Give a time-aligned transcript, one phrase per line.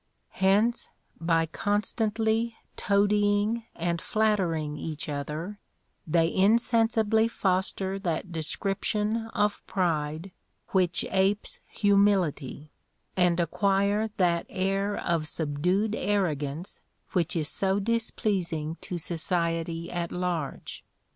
[0.39, 5.59] Hence, by constantly toadying and flattering each other,
[6.07, 10.31] they insensibly foster that description of pride
[10.69, 12.71] which apes humility,
[13.15, 16.81] and acquire that air of subdued arrogance
[17.11, 20.83] which is so displeasing to society at large.